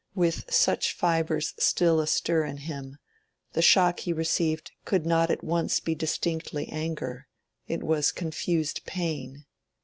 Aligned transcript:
With 0.15 0.51
such 0.51 0.95
fibres 0.95 1.53
still 1.59 1.99
astir 1.99 2.43
in 2.43 2.57
him, 2.65 2.97
the 3.53 3.61
shock 3.61 3.99
he 3.99 4.11
received 4.11 4.71
could 4.83 5.05
not 5.05 5.29
at 5.29 5.43
once 5.43 5.79
be 5.79 5.93
distinctly 5.93 6.67
anger; 6.69 7.27
it 7.67 7.83
was 7.83 8.11
confused 8.11 8.83
pain. 8.85 9.45